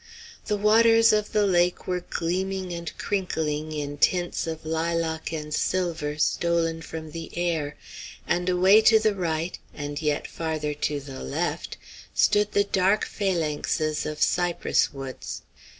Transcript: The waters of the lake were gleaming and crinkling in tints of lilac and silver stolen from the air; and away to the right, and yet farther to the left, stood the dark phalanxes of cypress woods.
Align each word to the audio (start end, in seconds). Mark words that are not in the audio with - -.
The 0.47 0.57
waters 0.57 1.13
of 1.13 1.31
the 1.31 1.45
lake 1.45 1.85
were 1.85 1.99
gleaming 1.99 2.73
and 2.73 2.91
crinkling 2.97 3.71
in 3.71 3.99
tints 3.99 4.47
of 4.47 4.65
lilac 4.65 5.31
and 5.31 5.53
silver 5.53 6.17
stolen 6.17 6.81
from 6.81 7.11
the 7.11 7.29
air; 7.37 7.77
and 8.25 8.49
away 8.49 8.81
to 8.81 8.97
the 8.97 9.13
right, 9.13 9.59
and 9.75 10.01
yet 10.01 10.25
farther 10.25 10.73
to 10.73 10.99
the 10.99 11.23
left, 11.23 11.77
stood 12.15 12.53
the 12.53 12.63
dark 12.63 13.05
phalanxes 13.05 14.07
of 14.07 14.23
cypress 14.23 14.91
woods. 14.91 15.43